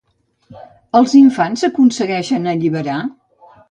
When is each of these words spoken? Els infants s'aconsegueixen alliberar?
Els 1.01 1.15
infants 1.21 1.67
s'aconsegueixen 1.67 2.53
alliberar? 2.57 3.01